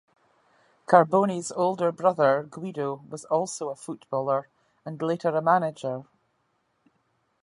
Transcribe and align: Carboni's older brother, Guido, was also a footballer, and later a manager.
Carboni's 0.87 1.51
older 1.51 1.91
brother, 1.91 2.41
Guido, 2.49 3.03
was 3.07 3.23
also 3.25 3.69
a 3.69 3.75
footballer, 3.75 4.47
and 4.83 4.99
later 4.99 5.29
a 5.29 5.43
manager. 5.43 6.05